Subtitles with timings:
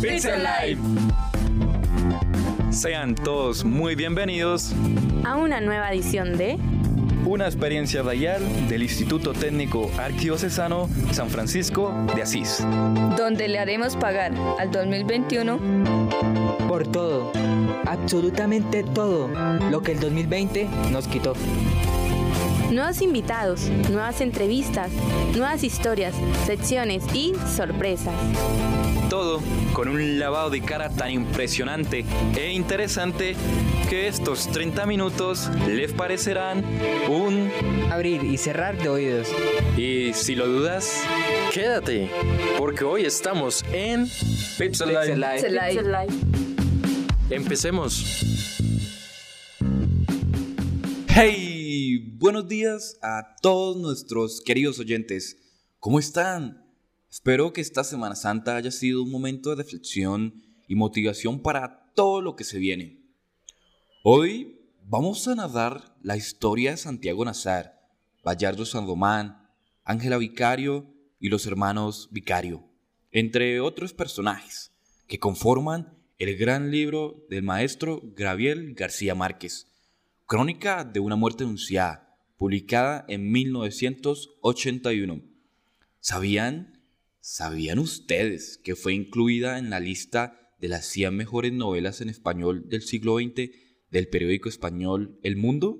[0.00, 0.80] Pixel Live.
[2.70, 4.72] Sean todos muy bienvenidos
[5.24, 6.58] a una nueva edición de
[7.26, 12.64] una experiencia radial del Instituto Técnico Arquidiocesano San Francisco de Asís,
[13.16, 15.58] donde le haremos pagar al 2021
[16.68, 17.32] por todo,
[17.86, 19.28] absolutamente todo
[19.70, 21.34] lo que el 2020 nos quitó.
[22.74, 24.90] Nuevos invitados, nuevas entrevistas,
[25.36, 26.12] nuevas historias,
[26.44, 28.16] secciones y sorpresas.
[29.08, 29.40] Todo
[29.72, 32.04] con un lavado de cara tan impresionante
[32.36, 33.36] e interesante
[33.88, 36.64] que estos 30 minutos les parecerán
[37.08, 37.48] un
[37.92, 39.28] abrir y cerrar de oídos.
[39.76, 41.00] Y si lo dudas,
[41.52, 42.10] quédate,
[42.58, 44.08] porque hoy estamos en
[44.58, 46.12] Pixel Live.
[47.30, 48.04] Empecemos.
[51.06, 51.53] Hey,
[52.24, 55.36] buenos días a todos nuestros queridos oyentes.
[55.78, 56.64] ¿Cómo están?
[57.10, 62.22] Espero que esta Semana Santa haya sido un momento de reflexión y motivación para todo
[62.22, 62.98] lo que se viene.
[64.02, 67.78] Hoy vamos a narrar la historia de Santiago Nazar,
[68.24, 69.46] Bayardo San Román,
[69.84, 70.86] Ángela Vicario
[71.20, 72.64] y los hermanos Vicario,
[73.12, 74.72] entre otros personajes
[75.08, 79.66] que conforman el gran libro del maestro Gabriel García Márquez,
[80.24, 82.03] Crónica de una muerte anunciada,
[82.36, 85.22] publicada en 1981.
[86.00, 86.74] ¿Sabían
[87.26, 92.68] ¿Sabían ustedes que fue incluida en la lista de las 100 mejores novelas en español
[92.68, 93.50] del siglo XX
[93.90, 95.78] del periódico español El Mundo?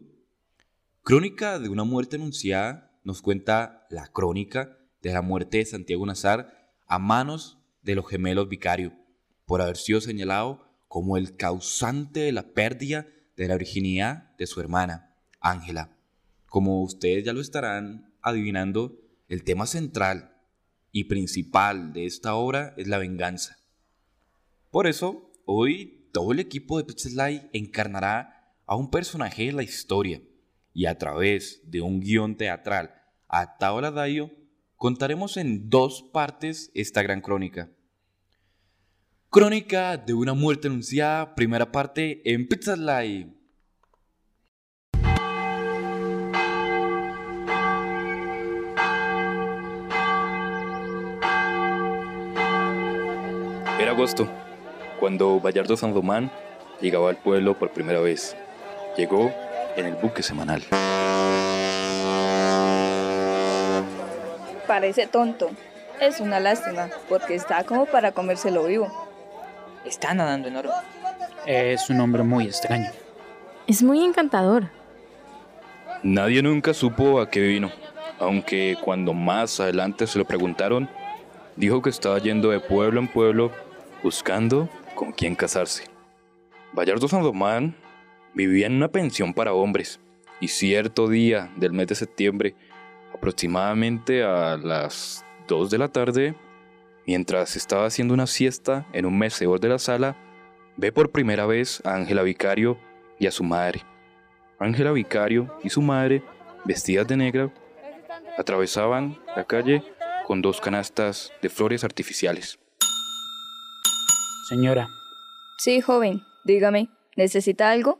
[1.02, 6.72] Crónica de una muerte anunciada nos cuenta la crónica de la muerte de Santiago Nazar
[6.86, 8.94] a manos de los gemelos Vicario,
[9.44, 14.62] por haber sido señalado como el causante de la pérdida de la virginidad de su
[14.62, 15.93] hermana, Ángela.
[16.54, 20.36] Como ustedes ya lo estarán adivinando, el tema central
[20.92, 23.58] y principal de esta obra es la venganza.
[24.70, 30.22] Por eso, hoy todo el equipo de Pixelite encarnará a un personaje de la historia
[30.72, 34.30] y a través de un guion teatral adaptado a la Daio,
[34.76, 37.68] contaremos en dos partes esta gran crónica.
[39.28, 43.43] Crónica de una muerte anunciada, primera parte en Pixelite.
[53.94, 54.28] Agosto,
[54.98, 56.28] cuando Bayardo San Román
[56.80, 58.36] llegaba al pueblo por primera vez.
[58.96, 59.32] Llegó
[59.76, 60.64] en el buque semanal.
[64.66, 65.50] Parece tonto.
[66.00, 68.92] Es una lástima, porque está como para comérselo vivo.
[69.84, 70.70] Está nadando en oro.
[71.46, 72.90] Es un hombre muy extraño.
[73.68, 74.70] Es muy encantador.
[76.02, 77.70] Nadie nunca supo a qué vino,
[78.18, 80.90] aunque cuando más adelante se lo preguntaron,
[81.54, 83.52] dijo que estaba yendo de pueblo en pueblo
[84.04, 85.84] buscando con quién casarse.
[86.74, 87.74] Bayardo San Román
[88.34, 89.98] vivía en una pensión para hombres
[90.40, 92.54] y cierto día del mes de septiembre,
[93.14, 96.34] aproximadamente a las 2 de la tarde,
[97.06, 100.16] mientras estaba haciendo una siesta en un mecedor de la sala,
[100.76, 102.76] ve por primera vez a Ángela Vicario
[103.18, 103.80] y a su madre.
[104.58, 106.22] Ángela Vicario y su madre,
[106.66, 107.52] vestidas de negro,
[108.36, 109.82] atravesaban la calle
[110.26, 112.58] con dos canastas de flores artificiales.
[114.48, 114.88] Señora.
[115.56, 117.98] Sí, joven, dígame, ¿necesita algo?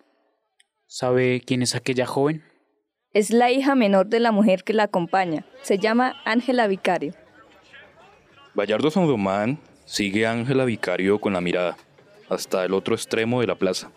[0.86, 2.44] ¿Sabe quién es aquella joven?
[3.12, 5.46] Es la hija menor de la mujer que la acompaña.
[5.62, 7.14] Se llama Ángela Vicario.
[8.54, 11.78] Bayardo San Román sigue a Ángela Vicario con la mirada,
[12.28, 13.90] hasta el otro extremo de la plaza.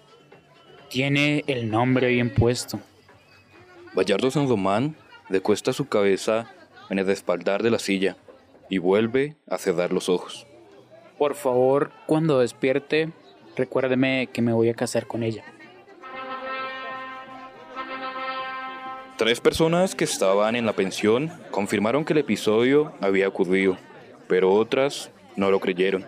[0.89, 2.79] Tiene el nombre bien puesto.
[3.93, 4.95] Bayardo San Román
[5.27, 6.49] recuesta su cabeza
[6.89, 8.15] en el respaldar de la silla
[8.69, 10.46] y vuelve a cerrar los ojos.
[11.17, 13.11] Por favor, cuando despierte,
[13.55, 15.43] recuérdeme que me voy a casar con ella.
[19.17, 23.77] Tres personas que estaban en la pensión confirmaron que el episodio había ocurrido,
[24.27, 26.05] pero otras no lo creyeron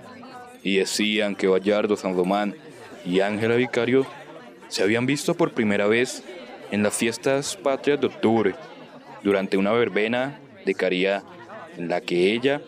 [0.63, 2.55] y decían que Bayardo San Román
[3.05, 4.05] y Ángela Vicario
[4.67, 6.23] se habían visto por primera vez
[6.71, 8.55] en las fiestas patrias de octubre,
[9.23, 11.23] durante una verbena de caridad
[11.77, 12.61] en la que ella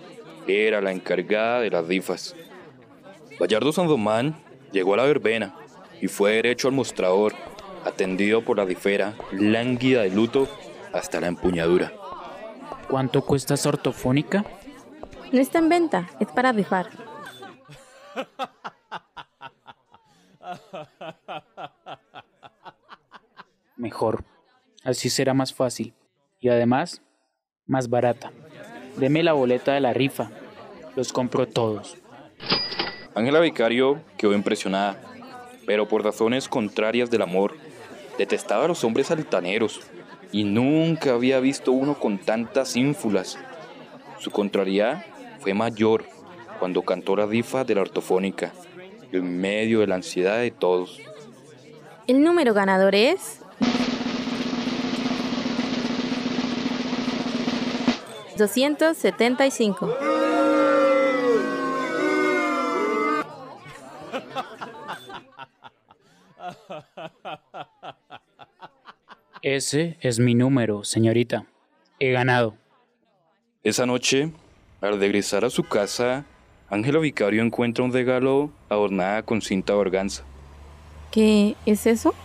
[0.47, 2.35] era la encargada de las rifas.
[3.39, 4.35] Bayardo San Román
[4.71, 5.55] llegó a la verbena
[6.01, 7.33] y fue derecho al mostrador,
[7.85, 10.47] atendido por la rifera, lánguida de luto
[10.93, 11.93] hasta la empuñadura.
[12.89, 14.45] ¿Cuánto cuesta esa ortofónica?
[15.31, 16.89] No está en venta, es para rifar.
[23.77, 24.23] Mejor.
[24.83, 25.93] Así será más fácil.
[26.39, 27.01] Y además,
[27.65, 28.31] más barata.
[29.01, 30.29] Deme la boleta de la rifa.
[30.95, 31.97] Los compro todos.
[33.15, 35.01] Ángela Vicario quedó impresionada,
[35.65, 37.55] pero por razones contrarias del amor,
[38.19, 39.81] detestaba a los hombres altaneros
[40.31, 43.39] y nunca había visto uno con tantas ínfulas.
[44.19, 45.03] Su contrariedad
[45.39, 46.05] fue mayor
[46.59, 48.53] cuando cantó la rifa de la ortofónica,
[49.11, 50.99] en medio de la ansiedad de todos.
[52.05, 53.40] El número ganador es...
[58.41, 59.95] 275.
[69.43, 71.45] Ese es mi número, señorita.
[71.99, 72.55] He ganado.
[73.63, 74.31] Esa noche,
[74.81, 76.25] al regresar a su casa,
[76.67, 80.23] Ángela Vicario encuentra un regalo adornada con cinta de organza.
[81.11, 82.15] ¿Qué es eso?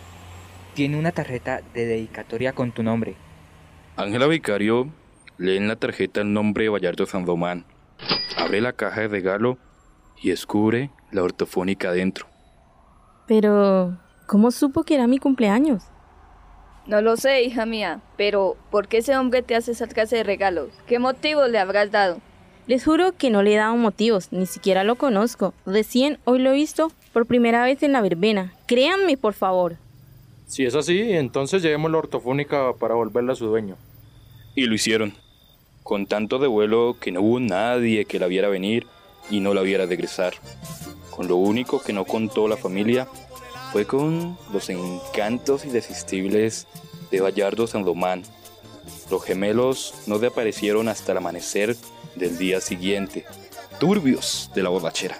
[0.73, 3.13] Tiene una tarjeta de dedicatoria con tu nombre.
[3.95, 4.89] Ángela Vicario
[5.37, 7.65] lee en la tarjeta el nombre de Vallardo San Román,
[8.37, 9.57] abre la caja de regalo
[10.21, 12.27] y descubre la ortofónica adentro.
[13.27, 15.83] Pero, ¿cómo supo que era mi cumpleaños?
[16.87, 20.23] No lo sé, hija mía, pero ¿por qué ese hombre te hace esa clase de
[20.23, 20.69] regalos?
[20.87, 22.21] ¿Qué motivo le habrás dado?
[22.65, 25.53] Les juro que no le he dado motivos, ni siquiera lo conozco.
[25.65, 28.53] Recién hoy lo he visto por primera vez en la verbena.
[28.67, 29.75] Créanme, por favor.
[30.45, 33.77] Si es así, entonces llevemos la ortofónica para volverla a su dueño.
[34.55, 35.13] Y lo hicieron,
[35.87, 38.85] con tanto de vuelo que no hubo nadie que la viera venir
[39.29, 40.33] y no la viera regresar.
[41.11, 43.07] Con lo único que no contó la familia
[43.71, 46.67] fue con los encantos irresistibles
[47.09, 48.23] de Vallardo San Román.
[49.09, 51.77] Los gemelos no reaparecieron hasta el amanecer
[52.17, 53.23] del día siguiente,
[53.79, 55.17] turbios de la borrachera,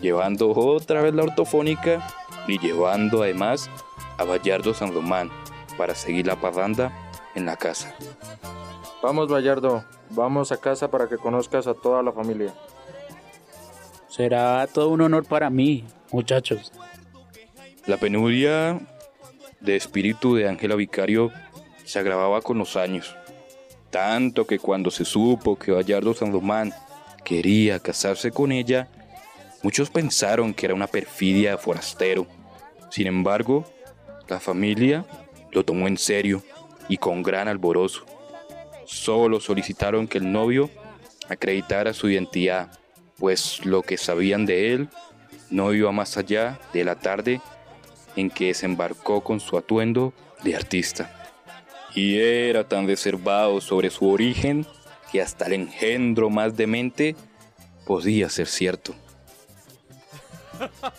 [0.00, 2.14] llevando otra vez la ortofónica
[2.48, 3.68] y llevando además
[4.16, 5.30] a Vallardo San Román
[5.76, 7.94] para seguir la parranda en la casa.
[9.06, 12.52] Vamos, Vallardo, vamos a casa para que conozcas a toda la familia.
[14.08, 16.72] Será todo un honor para mí, muchachos.
[17.86, 18.80] La penuria
[19.60, 21.30] de espíritu de Ángela Vicario
[21.84, 23.14] se agravaba con los años,
[23.90, 26.72] tanto que cuando se supo que Vallardo San Román
[27.24, 28.88] quería casarse con ella,
[29.62, 32.26] muchos pensaron que era una perfidia de forastero.
[32.90, 33.64] Sin embargo,
[34.26, 35.04] la familia
[35.52, 36.42] lo tomó en serio
[36.88, 38.15] y con gran alborozo.
[38.86, 40.70] Solo solicitaron que el novio
[41.28, 42.70] acreditara su identidad,
[43.18, 44.88] pues lo que sabían de él
[45.50, 47.40] no iba más allá de la tarde
[48.16, 50.12] en que desembarcó con su atuendo
[50.42, 51.12] de artista.
[51.94, 54.66] Y era tan reservado sobre su origen
[55.10, 57.14] que hasta el engendro más demente
[57.86, 58.94] podía ser cierto.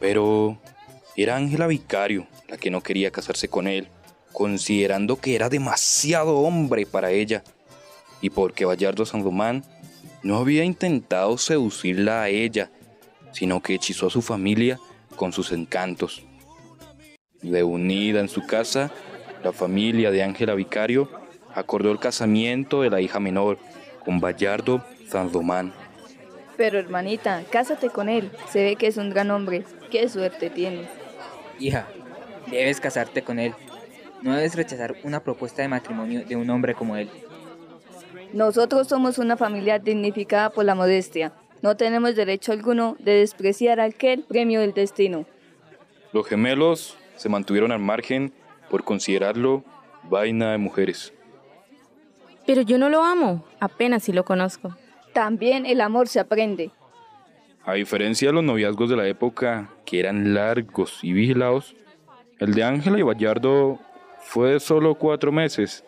[0.00, 0.58] Pero
[1.22, 3.88] era Ángela Vicario la que no quería casarse con él,
[4.32, 7.42] considerando que era demasiado hombre para ella,
[8.20, 9.64] y porque Vallardo San Román
[10.22, 12.70] no había intentado seducirla a ella,
[13.32, 14.78] sino que hechizó a su familia
[15.16, 16.22] con sus encantos.
[17.42, 18.92] Reunida en su casa,
[19.42, 21.10] la familia de Ángela Vicario
[21.52, 23.58] acordó el casamiento de la hija menor
[24.04, 25.72] con Vallardo San Román.
[26.56, 28.30] Pero hermanita, cásate con él.
[28.50, 29.64] Se ve que es un gran hombre.
[29.90, 30.88] Qué suerte tienes.
[31.58, 31.86] Hija,
[32.50, 33.54] debes casarte con él.
[34.22, 37.08] No debes rechazar una propuesta de matrimonio de un hombre como él.
[38.32, 41.32] Nosotros somos una familia dignificada por la modestia.
[41.62, 45.24] No tenemos derecho alguno de despreciar aquel premio del destino.
[46.12, 48.32] Los gemelos se mantuvieron al margen
[48.70, 49.64] por considerarlo
[50.04, 51.12] vaina de mujeres.
[52.46, 54.76] Pero yo no lo amo, apenas si lo conozco.
[55.12, 56.70] También el amor se aprende.
[57.68, 61.76] A diferencia de los noviazgos de la época, que eran largos y vigilados,
[62.38, 63.78] el de Ángela y Vallardo
[64.22, 65.84] fue de solo cuatro meses.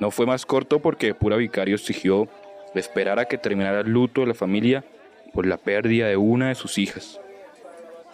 [0.00, 2.26] No fue más corto porque Pura Vicario exigió
[2.74, 4.84] esperar a que terminara el luto de la familia
[5.32, 7.20] por la pérdida de una de sus hijas.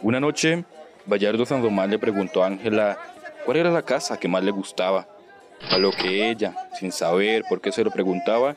[0.02, 0.66] Una noche,
[1.06, 2.98] Vallardo San Román le preguntó a Ángela
[3.46, 5.08] cuál era la casa que más le gustaba,
[5.70, 8.54] a lo que ella, sin saber por qué se lo preguntaba,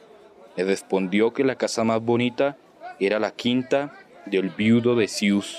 [0.58, 2.58] le respondió que la casa más bonita
[3.00, 3.94] era la quinta
[4.26, 5.58] del viudo de Sius.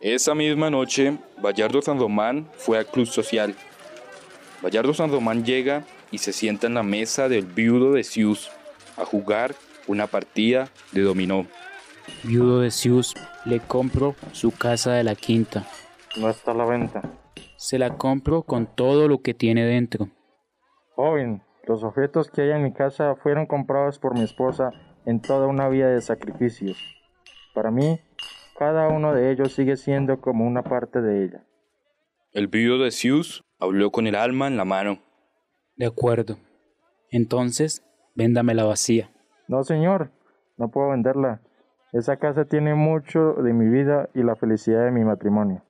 [0.00, 3.54] Esa misma noche, Vallardo San Román fue al club social.
[4.62, 8.50] Vallardo San Román llega y se sienta en la mesa del viudo de Sius
[8.96, 9.54] a jugar
[9.86, 11.46] una partida de dominó.
[12.22, 13.14] Viudo de Sius,
[13.44, 15.66] le compro su casa de la quinta.
[16.16, 17.02] No está a la venta.
[17.56, 20.08] Se la compro con todo lo que tiene dentro.
[20.94, 24.70] Joven, los objetos que hay en mi casa fueron comprados por mi esposa
[25.04, 26.95] en toda una vida de sacrificios.
[27.56, 27.98] Para mí,
[28.58, 31.46] Cada uno de ellos sigue siendo como una parte de ella.
[32.32, 34.98] El viudo de Zeus habló con el alma en la mano.
[35.74, 36.36] De acuerdo.
[37.10, 37.82] Entonces,
[38.14, 39.10] véndame la vacía.
[39.48, 40.10] No, señor,
[40.58, 41.40] no puedo venderla.
[41.94, 45.62] Esa casa tiene mucho de mi vida y la felicidad de mi matrimonio.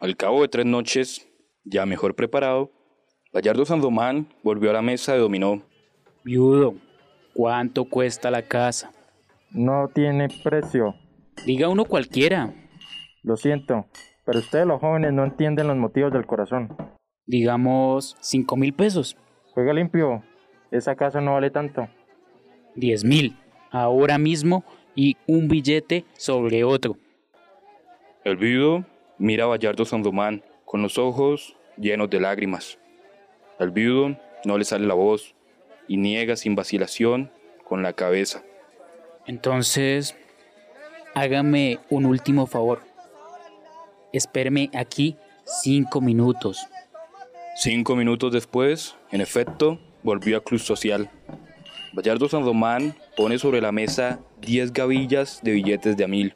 [0.00, 1.26] Al cabo de tres noches,
[1.64, 2.70] ya mejor preparado,
[3.32, 5.62] Gallardo Sandomán volvió a la mesa de dominó.
[6.22, 6.74] Viudo,
[7.32, 8.92] ¿cuánto cuesta la casa?
[9.52, 10.94] No tiene precio.
[11.46, 12.52] Diga uno cualquiera.
[13.22, 13.86] Lo siento,
[14.24, 16.76] pero ustedes los jóvenes no entienden los motivos del corazón.
[17.26, 19.16] Digamos, cinco mil pesos.
[19.52, 20.22] Juega limpio.
[20.70, 21.88] Esa casa no vale tanto.
[22.74, 23.36] Diez mil.
[23.70, 24.64] Ahora mismo
[24.94, 26.96] y un billete sobre otro.
[28.24, 28.84] El viudo
[29.18, 32.78] mira a Gallardo Sandomán con los ojos llenos de lágrimas.
[33.58, 35.34] Al viudo no le sale la voz
[35.88, 37.30] y niega sin vacilación
[37.64, 38.42] con la cabeza.
[39.26, 40.16] Entonces,
[41.14, 42.82] hágame un último favor.
[44.12, 46.66] Espéreme aquí cinco minutos.
[47.56, 51.10] Cinco minutos después, en efecto, volvió a Club Social.
[51.92, 56.34] Gallardo Sandomán pone sobre la mesa diez gavillas de billetes de a mil.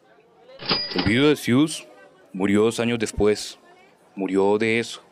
[0.94, 1.86] El viudo de Zeus
[2.32, 3.58] murió dos años después.
[4.14, 5.02] Murió de eso.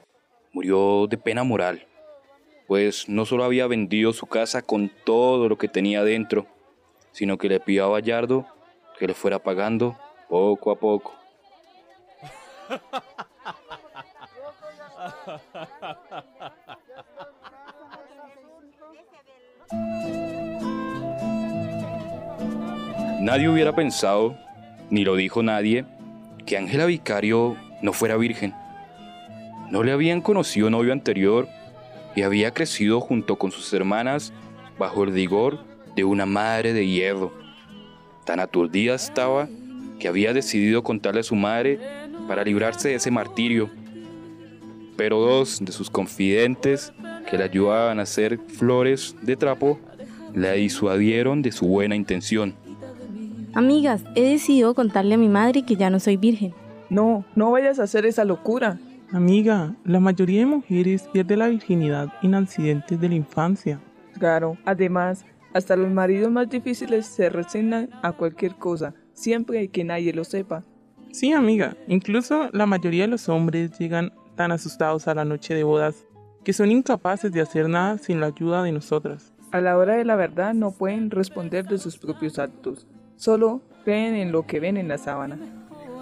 [0.53, 1.87] Murió de pena moral.
[2.69, 6.47] Pues no solo había vendido su casa con todo lo que tenía dentro,
[7.13, 8.47] sino que le pidió a Gallardo
[8.99, 9.97] que le fuera pagando
[10.29, 11.15] poco a poco.
[23.21, 24.37] Nadie hubiera pensado,
[24.89, 25.85] ni lo dijo nadie,
[26.47, 28.55] que Ángela Vicario no fuera virgen.
[29.71, 31.49] No le habían conocido novio anterior
[32.15, 34.33] y había crecido junto con sus hermanas
[34.79, 35.59] bajo el rigor
[35.97, 37.46] de una madre de hierro.
[38.27, 39.49] Tan aturdida estaba
[39.99, 41.79] que había decidido contarle a su madre
[42.29, 43.71] para librarse de ese martirio.
[44.97, 46.93] Pero dos de sus confidentes
[47.31, 49.79] que le ayudaban a hacer flores de trapo
[50.35, 52.55] la disuadieron de su buena intención.
[53.55, 56.53] Amigas, he decidido contarle a mi madre que ya no soy virgen.
[56.91, 58.79] No, no vayas a hacer esa locura.
[59.13, 63.81] Amiga, la mayoría de mujeres pierde la virginidad en accidentes de la infancia.
[64.19, 65.25] Claro, además,
[65.57, 70.65] hasta los maridos más difíciles se resignan a cualquier cosa, siempre que nadie lo sepa.
[71.13, 75.65] Sí, amiga, incluso la mayoría de los hombres llegan tan asustados a la noche de
[75.65, 76.05] bodas
[76.45, 79.33] que son incapaces de hacer nada sin la ayuda de nosotras.
[79.51, 82.87] A la hora de la verdad no pueden responder de sus propios actos,
[83.17, 85.39] solo creen en lo que ven en la sábana.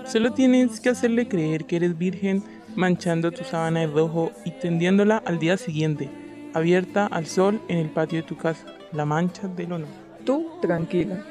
[0.04, 2.42] Solo tienes que hacerle creer que eres virgen
[2.74, 6.10] manchando tu sábana de rojo y tendiéndola al día siguiente,
[6.54, 9.88] abierta al sol en el patio de tu casa, la mancha del honor.
[10.24, 11.22] Tú tranquila.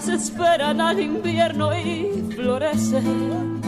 [0.00, 3.60] Se esperan al invierno y florecen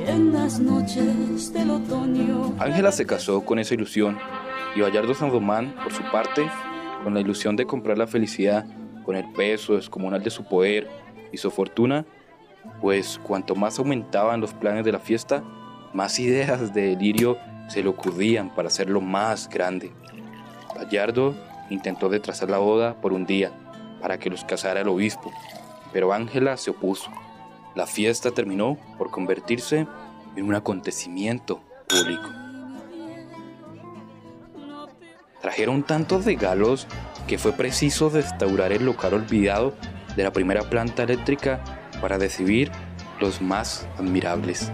[0.00, 2.54] y en las noches del otoño.
[2.58, 4.18] Ángela se casó con esa ilusión
[4.74, 6.50] y Gallardo San Román, por su parte,
[7.04, 8.64] con la ilusión de comprar la felicidad
[9.04, 10.88] con el peso descomunal de su poder
[11.32, 12.06] y su fortuna,
[12.80, 15.42] pues cuanto más aumentaban los planes de la fiesta,
[15.92, 17.36] más ideas de delirio
[17.68, 19.92] se le ocurrían para hacerlo más grande.
[20.74, 21.34] Gallardo
[21.72, 23.52] intentó retrasar la boda por un día
[24.00, 25.32] para que los casara el obispo,
[25.92, 27.10] pero Ángela se opuso.
[27.74, 29.86] La fiesta terminó por convertirse
[30.36, 32.28] en un acontecimiento público.
[35.40, 36.86] Trajeron tantos regalos
[37.26, 39.74] que fue preciso restaurar el local olvidado
[40.16, 41.62] de la primera planta eléctrica
[42.00, 42.70] para recibir
[43.20, 44.70] los más admirables.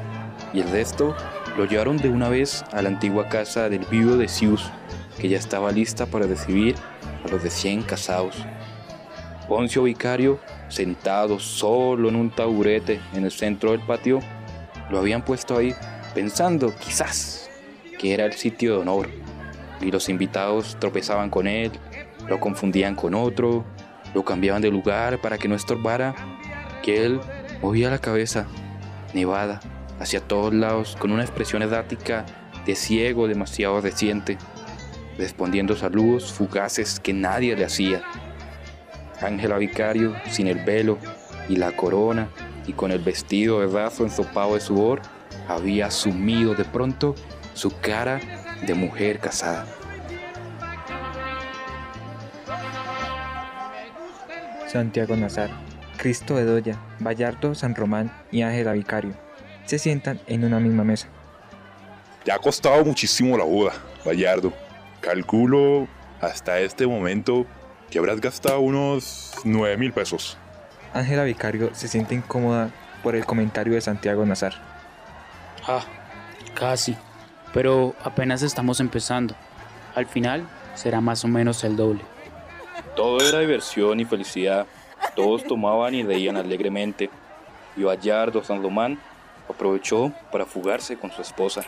[0.52, 1.14] Y el resto
[1.56, 4.70] lo llevaron de una vez a la antigua casa del viudo de Zeus,
[5.18, 6.74] que ya estaba lista para recibir
[7.24, 8.36] a los recién casados.
[9.48, 14.20] Poncio Vicario, sentado solo en un taburete en el centro del patio,
[14.90, 15.74] lo habían puesto ahí
[16.14, 17.50] pensando, quizás,
[17.98, 19.08] que era el sitio de honor.
[19.80, 21.72] Y los invitados tropezaban con él,
[22.28, 23.64] lo confundían con otro,
[24.14, 26.14] lo cambiaban de lugar para que no estorbara,
[26.82, 27.20] que él
[27.62, 28.46] movía la cabeza,
[29.14, 29.60] nevada,
[30.00, 32.26] hacia todos lados, con una expresión errática
[32.66, 34.38] de ciego demasiado reciente,
[35.18, 38.02] respondiendo saludos fugaces que nadie le hacía.
[39.20, 40.98] Ángela Vicario, sin el velo
[41.48, 42.28] y la corona,
[42.66, 45.02] y con el vestido de raso ensopado de sudor,
[45.48, 47.14] había asumido de pronto
[47.54, 48.20] su cara
[48.66, 49.66] de mujer casada.
[54.68, 55.50] Santiago Nazar,
[55.96, 59.28] Cristo de Doya, Vallardo San Román y Ángela Vicario
[59.68, 61.08] se sientan en una misma mesa.
[62.24, 63.72] Te ha costado muchísimo la boda,
[64.04, 64.50] Vallardo.
[65.00, 65.88] Calculo
[66.20, 67.46] hasta este momento
[67.90, 70.36] que habrás gastado unos 9 mil pesos.
[70.92, 72.70] Ángela Vicario se siente incómoda
[73.02, 74.54] por el comentario de Santiago Nazar.
[75.66, 75.84] Ah,
[76.54, 76.96] casi.
[77.52, 79.34] Pero apenas estamos empezando.
[79.94, 82.00] Al final será más o menos el doble.
[82.96, 84.66] Todo era diversión y felicidad.
[85.14, 87.10] Todos tomaban y reían alegremente.
[87.76, 88.98] Y Bayardo San Román
[89.48, 91.62] aprovechó para fugarse con su esposa.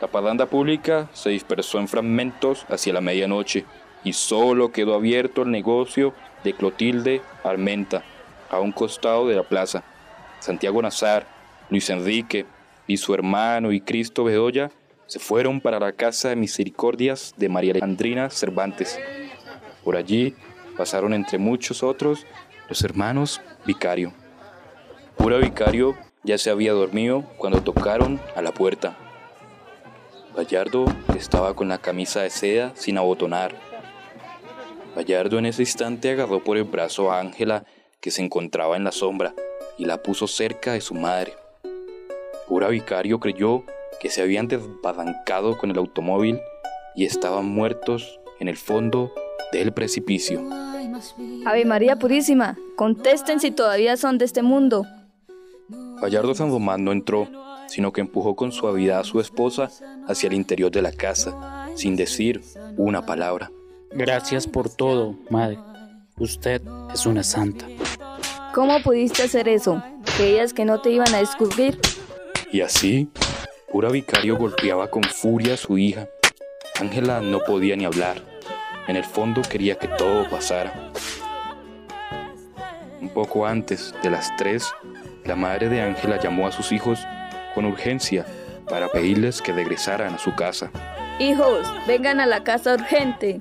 [0.00, 3.64] La parranda pública se dispersó en fragmentos hacia la medianoche
[4.04, 6.14] y solo quedó abierto el negocio
[6.44, 8.04] de Clotilde Armenta,
[8.48, 9.82] a un costado de la plaza.
[10.38, 11.26] Santiago Nazar,
[11.68, 12.46] Luis Enrique
[12.86, 14.70] y su hermano y Cristo Bedoya
[15.06, 18.98] se fueron para la casa de misericordias de María Alejandrina Cervantes.
[19.82, 20.36] Por allí
[20.76, 22.24] pasaron entre muchos otros
[22.68, 24.12] los hermanos Vicario.
[25.16, 28.96] Pura Vicario ya se había dormido cuando tocaron a la puerta.
[30.38, 30.84] Gallardo
[31.16, 33.56] estaba con la camisa de seda sin abotonar.
[34.94, 37.64] Gallardo en ese instante agarró por el brazo a Ángela
[38.00, 39.34] que se encontraba en la sombra
[39.78, 41.34] y la puso cerca de su madre.
[42.46, 43.64] Pura Vicario creyó
[43.98, 46.38] que se habían desbarrancado con el automóvil
[46.94, 49.12] y estaban muertos en el fondo
[49.50, 50.48] del precipicio.
[51.46, 54.86] Ave María Purísima, contesten si todavía son de este mundo.
[56.00, 57.26] Gallardo San Román no entró,
[57.68, 59.70] sino que empujó con suavidad a su esposa
[60.08, 62.42] hacia el interior de la casa, sin decir
[62.76, 63.52] una palabra.
[63.92, 65.58] Gracias por todo, madre.
[66.18, 67.66] Usted es una santa.
[68.52, 69.82] ¿Cómo pudiste hacer eso?
[70.16, 71.78] ¿Creías que no te iban a descubrir?
[72.50, 73.08] Y así,
[73.70, 76.08] Pura Vicario golpeaba con furia a su hija.
[76.80, 78.22] Ángela no podía ni hablar.
[78.88, 80.90] En el fondo quería que todo pasara.
[83.00, 84.72] Un poco antes de las tres,
[85.24, 87.00] la madre de Ángela llamó a sus hijos
[87.54, 88.24] con urgencia
[88.68, 90.70] para pedirles que regresaran a su casa.
[91.18, 93.40] Hijos, vengan a la casa urgente.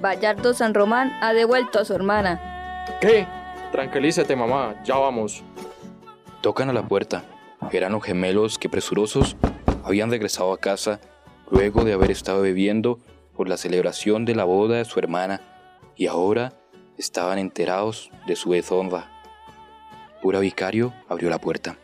[0.00, 2.86] Bayardo San Román ha devuelto a su hermana.
[3.00, 3.26] ¿Qué?
[3.72, 5.42] Tranquilízate, mamá, ya vamos.
[6.40, 7.24] Tocan a la puerta.
[7.72, 9.36] Eran los gemelos que presurosos
[9.84, 11.00] habían regresado a casa
[11.50, 12.98] luego de haber estado bebiendo
[13.34, 15.40] por la celebración de la boda de su hermana
[15.96, 16.52] y ahora
[16.96, 19.10] estaban enterados de su deshonra.
[20.22, 21.76] Pura Vicario abrió la puerta.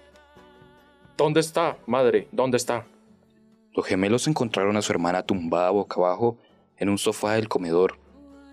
[1.16, 2.26] ¿Dónde está, madre?
[2.32, 2.86] ¿Dónde está?
[3.72, 6.38] Los gemelos encontraron a su hermana tumbada boca abajo
[6.76, 7.98] en un sofá del comedor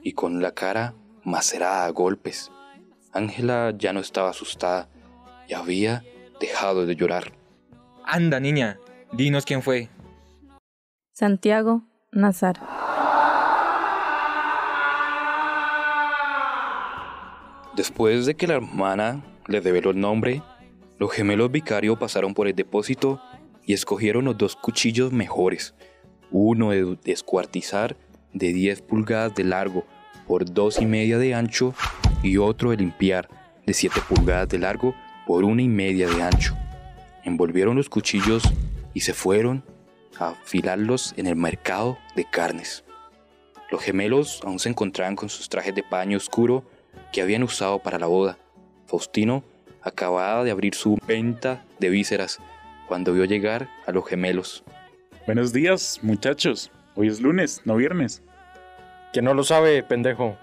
[0.03, 0.93] y con la cara
[1.23, 2.51] macerada a golpes.
[3.13, 4.89] Ángela ya no estaba asustada
[5.47, 6.03] y había
[6.39, 7.33] dejado de llorar.
[8.05, 8.79] Anda, niña,
[9.11, 9.89] dinos quién fue.
[11.13, 12.59] Santiago Nazar.
[17.75, 20.43] Después de que la hermana le reveló el nombre,
[21.01, 23.19] los gemelos vicario pasaron por el depósito
[23.65, 25.73] y escogieron los dos cuchillos mejores,
[26.29, 27.97] uno de descuartizar
[28.33, 29.83] de 10 pulgadas de largo
[30.27, 31.73] por dos y media de ancho
[32.21, 33.29] y otro de limpiar
[33.65, 34.93] de 7 pulgadas de largo
[35.25, 36.55] por una y media de ancho.
[37.23, 38.43] Envolvieron los cuchillos
[38.93, 39.63] y se fueron
[40.19, 42.83] a afilarlos en el mercado de carnes.
[43.71, 46.63] Los gemelos aún se encontraban con sus trajes de paño oscuro
[47.11, 48.37] que habían usado para la boda.
[48.85, 49.43] Faustino
[49.81, 52.39] acababa de abrir su venta de vísceras
[52.87, 54.63] cuando vio llegar a los gemelos.
[55.25, 56.71] Buenos días, muchachos.
[56.95, 58.21] Hoy es lunes, no viernes.
[59.13, 60.37] Que no lo sabe, pendejo.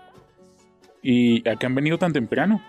[1.02, 2.62] ¿Y a qué han venido tan temprano?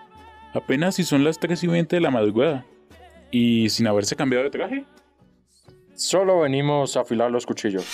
[0.53, 2.65] Apenas si son las 3 y 20 de la madrugada.
[3.31, 4.85] ¿Y sin haberse cambiado de traje?
[5.95, 7.85] Solo venimos a afilar los cuchillos.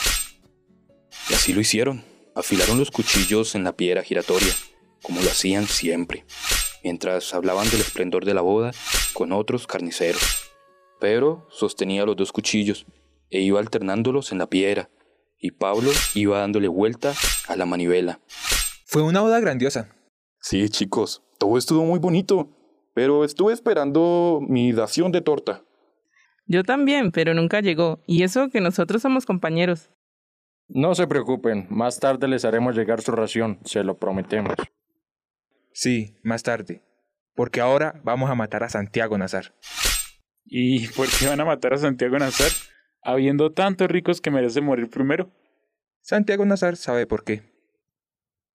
[1.30, 2.04] Y así lo hicieron.
[2.36, 4.54] Afilaron los cuchillos en la piedra giratoria,
[5.02, 6.26] como lo hacían siempre,
[6.86, 8.69] mientras hablaban del esplendor de la boda
[9.13, 10.52] con otros carniceros.
[11.02, 12.86] Pedro sostenía los dos cuchillos
[13.32, 14.91] e iba alternándolos en la piedra,
[15.39, 17.15] y Pablo iba dándole vuelta
[17.48, 18.19] a la manivela.
[18.86, 19.95] Fue una boda grandiosa.
[20.39, 22.52] Sí, chicos, todo estuvo muy bonito,
[22.93, 25.63] pero estuve esperando mi dación de torta.
[26.45, 28.04] Yo también, pero nunca llegó.
[28.06, 29.89] Y eso que nosotros somos compañeros.
[30.67, 34.54] No se preocupen, más tarde les haremos llegar su ración, se lo prometemos.
[35.76, 36.82] Sí, más tarde.
[37.36, 39.54] Porque ahora vamos a matar a Santiago Nazar.
[40.46, 42.50] ¿Y por qué van a matar a Santiago Nazar?
[43.04, 45.30] Habiendo tantos ricos que merecen morir primero.
[46.02, 47.44] Santiago Nazar sabe por qué.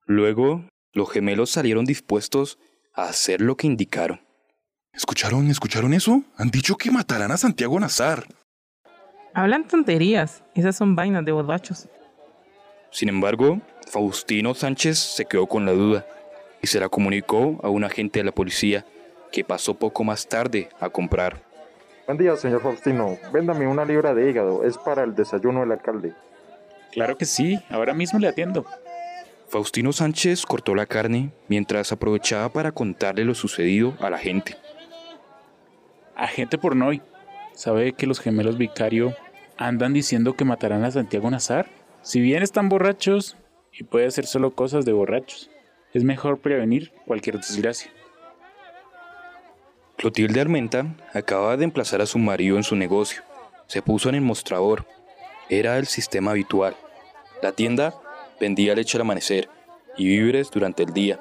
[0.07, 2.59] Luego, los gemelos salieron dispuestos
[2.95, 4.23] a hacer lo que indicaron.
[4.95, 6.25] ¿Escucharon, escucharon eso?
[6.39, 8.25] Han dicho que matarán a Santiago Nazar.
[9.35, 10.43] Hablan tonterías.
[10.55, 11.87] Esas son vainas de borrachos.
[12.91, 16.07] Sin embargo, Faustino Sánchez se quedó con la duda
[16.63, 18.85] y se la comunicó a un agente de la policía
[19.33, 21.43] que pasó poco más tarde a comprar.
[22.07, 23.19] Buen día, señor Faustino.
[23.33, 24.65] Véndame una libra de hígado.
[24.65, 26.13] Es para el desayuno del alcalde.
[26.93, 28.67] Claro que sí, ahora mismo le atiendo.
[29.49, 34.57] Faustino Sánchez cortó la carne mientras aprovechaba para contarle lo sucedido a la gente.
[36.17, 37.01] Agente Pornoy,
[37.55, 39.15] ¿sabe que los gemelos Vicario
[39.57, 41.69] andan diciendo que matarán a Santiago Nazar?
[42.03, 43.37] Si bien están borrachos,
[43.73, 45.51] y puede ser solo cosas de borrachos,
[45.93, 47.91] es mejor prevenir cualquier desgracia.
[49.97, 53.23] Clotilde Armenta acababa de emplazar a su marido en su negocio.
[53.67, 54.87] Se puso en el mostrador.
[55.49, 56.75] Era el sistema habitual.
[57.43, 57.95] La tienda
[58.41, 59.49] vendía leche al amanecer
[59.97, 61.21] y víveres durante el día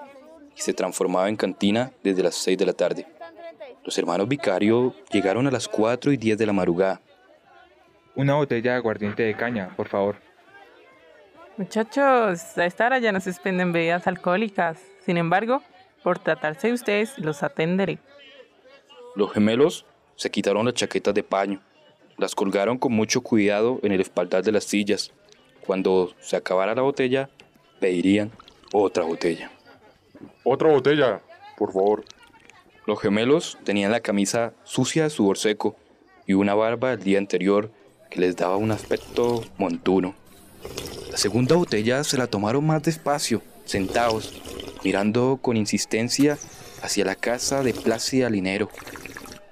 [0.55, 3.07] y se transformaba en cantina desde las 6 de la tarde.
[3.83, 7.01] Los hermanos Vicario llegaron a las 4 y 10 de la madrugada.
[8.15, 10.28] Una botella de aguardiente de caña, por favor.
[11.59, 14.79] Muchachos, a esta hora ya no se expenden bebidas alcohólicas.
[15.05, 15.61] Sin embargo,
[16.03, 17.99] por tratarse de ustedes, los atenderé.
[19.13, 21.59] Los gemelos se quitaron las chaquetas de paño,
[22.17, 25.11] las colgaron con mucho cuidado en el espaldar de las sillas.
[25.67, 27.29] Cuando se acabara la botella,
[27.81, 28.31] pedirían
[28.71, 29.51] otra botella.
[30.45, 31.21] Otra botella,
[31.57, 32.05] por favor.
[32.87, 35.75] Los gemelos tenían la camisa sucia de sudor seco
[36.25, 37.69] y una barba del día anterior
[38.09, 40.15] que les daba un aspecto montuno.
[41.11, 44.41] La segunda botella se la tomaron más despacio, sentados,
[44.83, 46.37] mirando con insistencia
[46.81, 48.69] hacia la casa de Plácida Linero,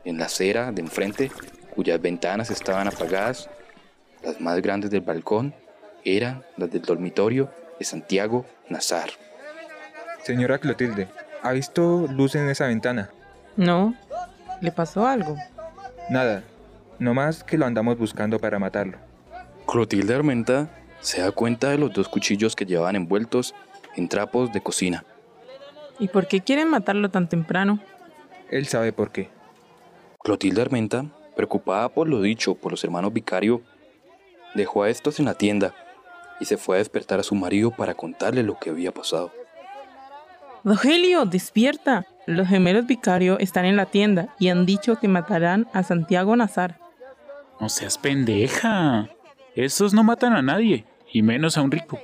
[0.06, 1.32] en la acera de enfrente,
[1.76, 3.50] cuyas ventanas estaban apagadas.
[4.24, 5.54] Las más grandes del balcón
[6.04, 9.10] eran las del dormitorio de Santiago Nazar.
[10.24, 11.08] Señora Clotilde,
[11.43, 13.10] ¿ha visto luz en esa ventana?
[13.56, 13.96] No.
[14.62, 15.38] ¿Le pasó algo?
[16.10, 16.43] Nada,
[17.00, 18.98] no más que lo andamos buscando para matarlo.
[19.67, 20.70] Clotilde Armenta
[21.02, 23.54] se da cuenta de los dos cuchillos que llevaban envueltos
[23.96, 25.06] en trapos de cocina.
[26.00, 27.80] ¿Y por qué quieren matarlo tan temprano?
[28.50, 29.30] Él sabe por qué.
[30.24, 31.06] Clotilde Armenta,
[31.36, 33.62] preocupada por lo dicho por los hermanos Vicario,
[34.56, 35.74] dejó a estos en la tienda
[36.40, 39.32] y se fue a despertar a su marido para contarle lo que había pasado.
[40.64, 42.06] Rogelio, despierta.
[42.26, 46.78] Los gemelos Vicario están en la tienda y han dicho que matarán a Santiago Nazar.
[47.60, 49.10] No seas pendeja.
[49.58, 52.00] Esos no matan a nadie, y menos a un rico.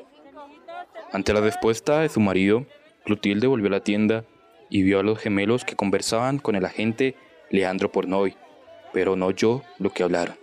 [1.12, 2.66] Ante la respuesta de su marido,
[3.06, 4.24] Clotilde volvió a la tienda
[4.72, 7.16] y vio a los gemelos que conversaban con el agente
[7.52, 8.36] Leandro Pornoy,
[8.92, 10.36] pero no oyó lo que hablaron.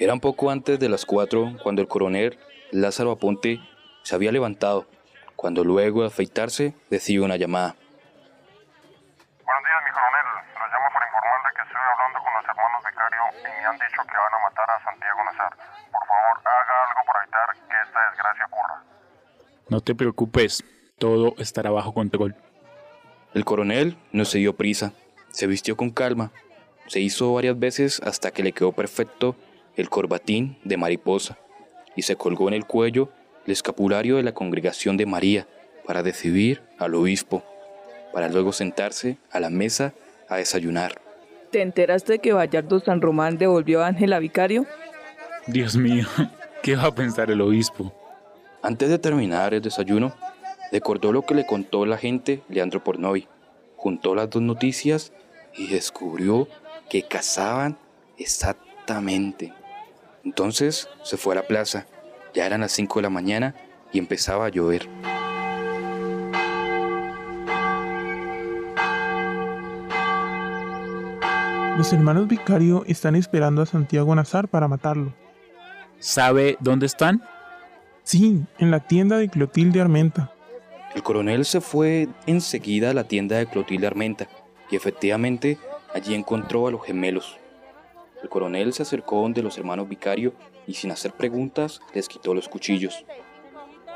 [0.00, 2.36] Era un poco antes de las cuatro cuando el coronel
[2.72, 3.60] Lázaro Aponte
[4.02, 4.88] se había levantado,
[5.36, 7.76] cuando luego de afeitarse recibe una llamada.
[9.44, 10.26] Buenos días, mi coronel.
[10.34, 14.00] Los llamo para informarle que estoy hablando con los hermanos Vicario y me han dicho
[14.02, 15.52] que van a matar a Santiago Nazar.
[15.92, 18.76] Por favor, haga algo para evitar que esta desgracia ocurra.
[19.74, 20.62] No te preocupes,
[20.98, 22.36] todo estará bajo control.
[23.34, 24.92] El coronel no se dio prisa,
[25.30, 26.30] se vistió con calma,
[26.86, 29.34] se hizo varias veces hasta que le quedó perfecto
[29.74, 31.38] el corbatín de mariposa
[31.96, 33.08] y se colgó en el cuello
[33.46, 35.48] el escapulario de la congregación de María
[35.84, 37.42] para recibir al obispo,
[38.12, 39.92] para luego sentarse a la mesa
[40.28, 41.00] a desayunar.
[41.50, 44.66] ¿Te enteraste que Vallardo San Román devolvió a Ángela Vicario?
[45.48, 46.06] Dios mío,
[46.62, 47.92] ¿qué va a pensar el obispo?
[48.64, 50.14] Antes de terminar el desayuno,
[50.72, 53.28] recordó lo que le contó la gente Leandro Pornoy,
[53.76, 55.12] juntó las dos noticias
[55.54, 56.48] y descubrió
[56.88, 57.76] que cazaban
[58.16, 59.52] exactamente.
[60.24, 61.84] Entonces se fue a la plaza,
[62.32, 63.54] ya eran las 5 de la mañana
[63.92, 64.88] y empezaba a llover.
[71.76, 75.12] Los hermanos Vicario están esperando a Santiago Nazar para matarlo.
[75.98, 77.22] ¿Sabe dónde están?
[78.04, 80.30] Sí, en la tienda de Clotilde Armenta.
[80.94, 84.28] El coronel se fue enseguida a la tienda de Clotilde Armenta
[84.70, 85.58] y efectivamente
[85.94, 87.38] allí encontró a los gemelos.
[88.22, 90.34] El coronel se acercó donde los hermanos Vicario
[90.66, 93.06] y sin hacer preguntas les quitó los cuchillos.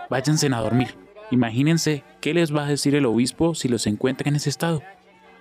[0.09, 0.95] Váyanse a dormir.
[1.31, 4.83] Imagínense qué les va a decir el obispo si los encuentra en ese estado.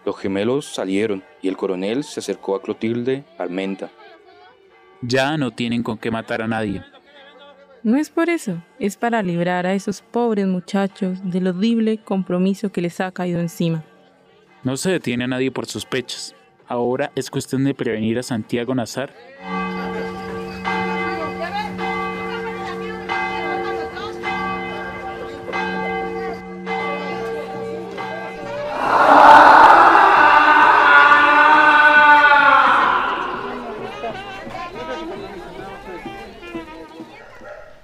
[0.06, 3.90] Los gemelos salieron y el coronel se acercó a Clotilde Armenta.
[5.02, 6.84] Ya no tienen con qué matar a nadie.
[7.88, 12.82] No es por eso, es para librar a esos pobres muchachos del horrible compromiso que
[12.82, 13.86] les ha caído encima.
[14.62, 16.36] No se detiene a nadie por sospechas.
[16.68, 19.14] Ahora es cuestión de prevenir a Santiago Nazar.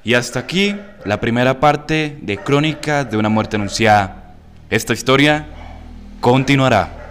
[0.03, 4.35] Y hasta aquí la primera parte de Crónica de una muerte anunciada.
[4.69, 5.45] Esta historia
[6.19, 7.02] continuará.